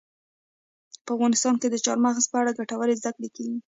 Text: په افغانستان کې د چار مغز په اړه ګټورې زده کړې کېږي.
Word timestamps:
په 1.05 1.11
افغانستان 1.15 1.53
کې 1.61 1.67
د 1.69 1.75
چار 1.85 1.97
مغز 2.05 2.25
په 2.31 2.37
اړه 2.41 2.57
ګټورې 2.59 2.95
زده 2.99 3.11
کړې 3.15 3.29
کېږي. 3.35 3.59